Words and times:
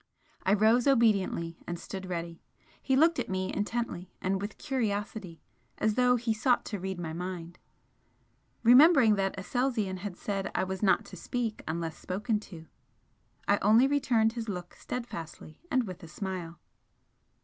I 0.41 0.55
rose 0.55 0.87
obediently, 0.87 1.59
and 1.67 1.77
stood 1.77 2.07
ready. 2.07 2.41
He 2.81 2.95
looked 2.95 3.19
at 3.19 3.29
me 3.29 3.53
intently 3.53 4.09
and 4.19 4.41
with 4.41 4.57
curiosity, 4.57 5.43
as 5.77 5.93
though 5.93 6.15
he 6.15 6.33
sought 6.33 6.65
to 6.65 6.79
read 6.79 6.99
my 6.99 7.13
mind. 7.13 7.59
Remembering 8.63 9.13
that 9.17 9.37
Aselzion 9.37 9.97
had 9.97 10.17
said 10.17 10.49
I 10.55 10.63
was 10.63 10.81
not 10.81 11.05
to 11.05 11.15
speak 11.15 11.61
unless 11.67 11.95
spoken 11.99 12.39
to, 12.49 12.65
I 13.47 13.59
only 13.61 13.85
returned 13.85 14.33
his 14.33 14.49
look 14.49 14.73
steadfastly, 14.73 15.59
and 15.69 15.83
with 15.85 16.01
a 16.01 16.07
smile. 16.07 16.59